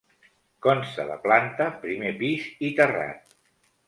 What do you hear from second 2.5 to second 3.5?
i terrat.